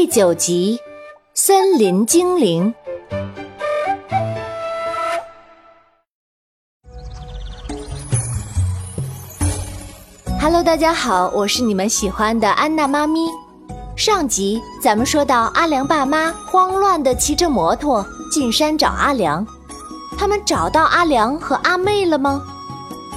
[0.00, 0.78] 第九集，
[1.34, 2.72] 森林精灵。
[10.40, 13.26] Hello，大家好，我是你们喜欢的安娜妈咪。
[13.96, 19.44] 上集咱们说到，阿良爸妈慌乱的骑着摩托进山找阿良，
[20.16, 22.40] 他们找到阿良和阿妹了吗？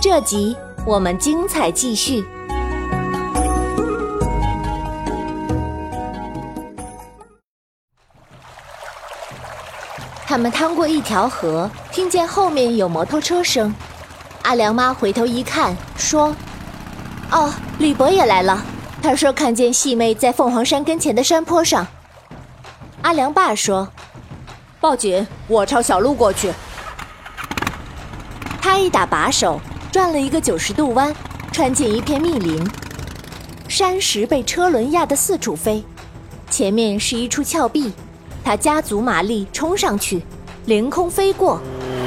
[0.00, 0.56] 这集
[0.86, 2.24] 我们精彩继续。
[10.28, 13.74] 他们趟过一条河，听见后面有摩托车声。
[14.42, 16.36] 阿良妈回头一看，说
[17.32, 18.62] ：“哦，李博也来了。
[19.00, 21.86] 他说看见细妹在凤凰山跟前的山坡上。”
[23.00, 23.88] 阿良爸说
[24.82, 26.52] ：“报警，我朝小路过去。”
[28.60, 29.58] 他一打把手，
[29.90, 31.10] 转了一个九十度弯，
[31.52, 32.62] 穿进一片密林。
[33.66, 35.82] 山石被车轮压得四处飞，
[36.50, 37.94] 前面是一处峭壁。
[38.48, 40.22] 他加足马力冲上去，
[40.64, 41.60] 凌空飞过，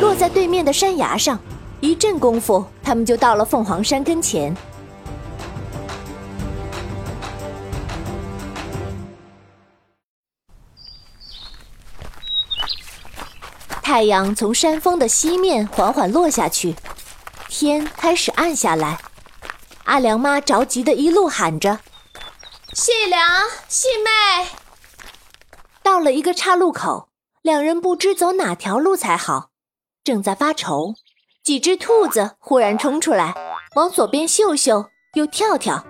[0.00, 1.38] 落在对面的山崖上。
[1.78, 4.52] 一阵功夫，他们就到了凤凰山跟前。
[13.80, 16.74] 太阳从山峰的西面缓缓落下去，
[17.48, 18.98] 天开始暗下来。
[19.84, 21.78] 阿良妈着急的一路喊着
[22.74, 23.22] ：“细良，
[23.68, 24.48] 细妹。”
[25.84, 27.10] 到了一个岔路口，
[27.42, 29.50] 两人不知走哪条路才好，
[30.02, 30.94] 正在发愁。
[31.44, 33.34] 几只兔子忽然冲出来，
[33.76, 35.84] 往左边嗅嗅，又跳跳，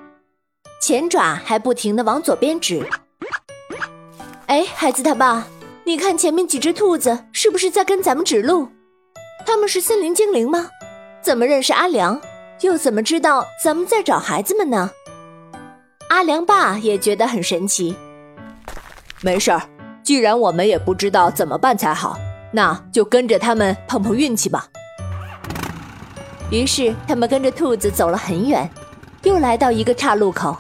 [0.83, 2.85] 前爪还不停的往左边指。
[4.47, 5.47] 哎，孩子他爸，
[5.85, 8.69] 你看前面几只兔子是不是在跟咱们指路？
[9.47, 10.69] 他们是森林精灵吗？
[11.23, 12.21] 怎么认识阿良？
[12.63, 14.91] 又怎么知道咱们在找孩子们呢？
[16.09, 17.95] 阿良爸也觉得很神奇。
[19.23, 19.63] 没事儿。
[20.05, 22.19] 既然我们也不知道怎么办才好，
[22.53, 24.67] 那就跟着他们碰碰运气吧。
[26.51, 28.69] 于是他们跟着兔子走了很远，
[29.23, 30.55] 又来到一个岔路口，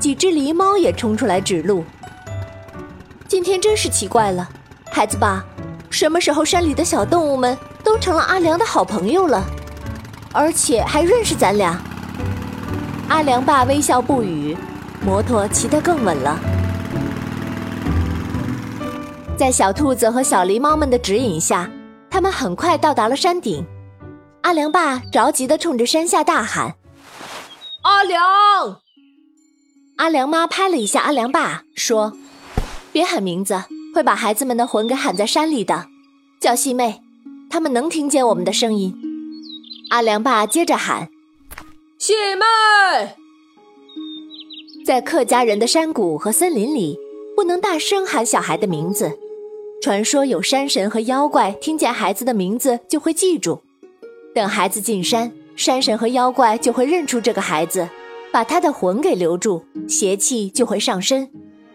[0.00, 1.84] 几只狸猫也冲出来指路。
[3.28, 4.48] 今天真是奇怪了，
[4.90, 5.44] 孩子爸，
[5.88, 9.44] 什么时候山里的小动物们都成了阿良的好朋友了，
[10.32, 11.80] 而且还认识咱俩？
[13.08, 14.56] 阿良爸微笑不语，
[15.06, 16.36] 摩托骑得更稳了。
[19.42, 21.68] 在小兔子和小狸猫们的指引下，
[22.08, 23.66] 他们很快到达了山顶。
[24.42, 26.76] 阿良爸着急地冲着山下大喊
[27.82, 28.22] ：“阿良！”
[29.98, 32.12] 阿良妈拍了一下阿良爸，说
[32.94, 35.86] ：“别喊名字，会把孩子们的魂给喊在山里的。
[36.40, 37.00] 叫细妹，
[37.50, 38.94] 他们能听见我们的声音。”
[39.90, 41.08] 阿良爸接着喊
[41.98, 43.16] ：“细妹！”
[44.86, 46.96] 在客家人的山谷和森林里，
[47.34, 49.18] 不能大声喊小孩的名字。
[49.82, 53.60] 传说有山神和妖怪听见孩子的名字就会记住，
[54.32, 57.88] 等孩子进山，山神和妖怪就会认出这个孩子，
[58.30, 61.28] 把他的魂给留住，邪气就会上身。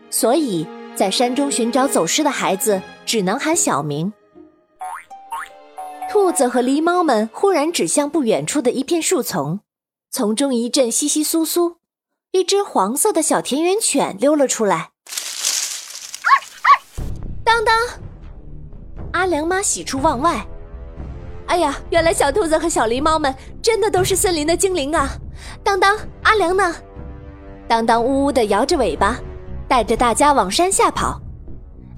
[0.10, 4.14] 所以在山中寻找走失的孩子，只能喊小名。
[6.10, 9.60] 兔子和狸猫们忽然指向不远处的一片树丛，
[10.10, 11.76] 丛中一阵窸窸窣窣，
[12.32, 14.92] 一只黄色的小田园犬溜了出来。
[17.48, 17.74] 当当，
[19.14, 20.46] 阿良妈喜出望外。
[21.46, 25.10] 哎呀，原来小兔子和小狸猫们真的都是森林的精灵啊！
[25.64, 26.76] 当当，阿良呢？
[27.66, 29.18] 当当呜呜的摇着尾巴，
[29.66, 31.22] 带着大家往山下跑。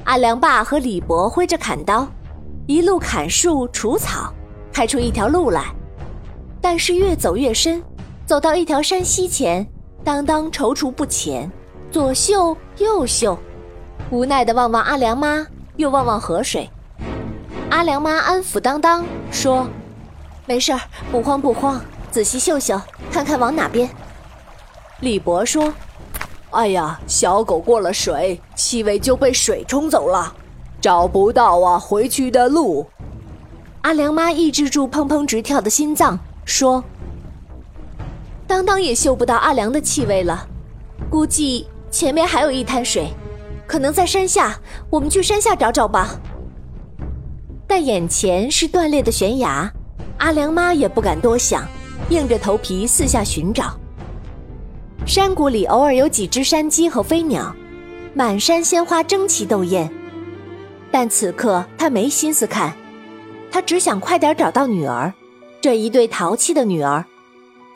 [0.03, 2.07] 阿良爸和李伯挥着砍刀，
[2.67, 4.31] 一路砍树除草，
[4.71, 5.73] 开出一条路来。
[6.61, 7.81] 但是越走越深，
[8.23, 9.67] 走到一条山溪前，
[10.03, 11.51] 当当踌躇不前，
[11.89, 13.35] 左嗅右嗅。
[14.11, 15.45] 无奈的望望阿良妈，
[15.75, 16.69] 又望望河水。
[17.69, 19.67] 阿良妈安抚当当说
[20.47, 21.79] ：“没事儿，不慌不慌，
[22.09, 23.87] 仔细嗅嗅，看看往哪边。”
[25.01, 25.71] 李博说
[26.49, 30.33] ：“哎呀，小狗过了水，气味就被水冲走了，
[30.81, 32.87] 找不到啊回去的路。”
[33.81, 36.83] 阿良妈抑制住砰砰直跳的心脏说
[38.47, 40.47] ：“当当也嗅不到阿良的气味了，
[41.11, 43.13] 估计前面还有一滩水。”
[43.69, 46.19] 可能在山下，我们去山下找找吧。
[47.67, 49.71] 但眼前是断裂的悬崖，
[50.17, 51.63] 阿良妈也不敢多想，
[52.09, 53.79] 硬着头皮四下寻找。
[55.05, 57.55] 山谷里偶尔有几只山鸡和飞鸟，
[58.15, 59.87] 满山鲜花争奇斗艳。
[60.89, 62.73] 但此刻她没心思看，
[63.51, 65.13] 她只想快点找到女儿，
[65.61, 67.05] 这一对淘气的女儿，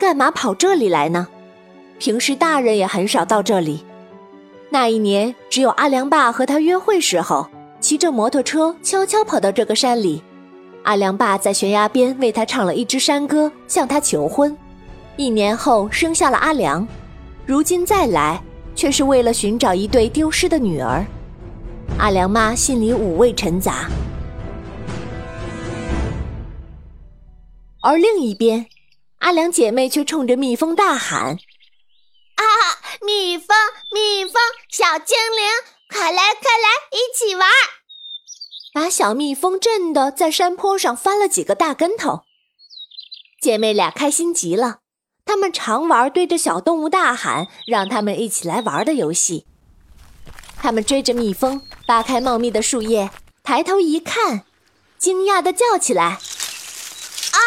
[0.00, 1.28] 干嘛跑这里来呢？
[2.00, 3.84] 平时大人也很少到这里。
[4.74, 7.48] 那一年，只有阿良爸和他约会时候，
[7.78, 10.20] 骑着摩托车悄悄跑到这个山里。
[10.82, 14.58] 阿良爸在悬崖边为他唱了一支山歌，向他求婚。
[15.16, 16.84] 一年后生下了阿良，
[17.46, 18.42] 如今再来，
[18.74, 21.06] 却是为了寻找一对丢失的女儿。
[21.96, 23.88] 阿良妈心里五味陈杂。
[27.80, 28.66] 而另一边，
[29.20, 31.36] 阿良姐妹却冲着蜜蜂大喊：“，
[33.04, 33.54] 蜜蜂，
[33.90, 34.34] 蜜蜂，
[34.70, 35.46] 小精灵，
[35.90, 37.46] 快来，快来，一起玩！”
[38.72, 42.22] 把小蜜蜂震得在山坡上翻了几个大跟头。
[43.40, 44.78] 姐妹俩开心极了，
[45.26, 49.46] 她们常玩对着小动物大喊，让他们一起来玩的游戏。
[50.56, 53.10] 他们追着蜜蜂，扒开茂密的树叶，
[53.42, 54.46] 抬头一看，
[54.98, 56.04] 惊讶地叫起来。
[56.04, 57.38] 啊，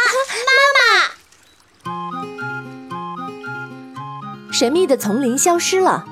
[0.45, 1.16] 妈妈
[4.57, 6.03] 神秘的丛林消失了，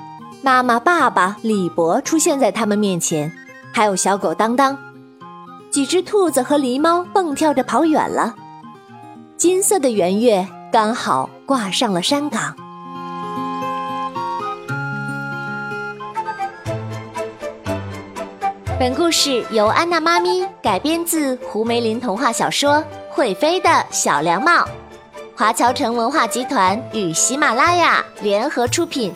[0.43, 3.31] 妈妈、爸爸、李博出现在他们面前，
[3.73, 4.77] 还有小狗当当。
[5.71, 8.35] 几只兔子和狸猫蹦跳着跑远了。
[9.35, 12.55] 金色的圆月刚好挂上了山岗。
[18.79, 22.83] 本故事由安娜妈咪改编自胡梅林童话小说。
[23.09, 24.67] 会飞的小凉帽，
[25.37, 29.13] 华侨城文化集团与喜马拉雅联合出品。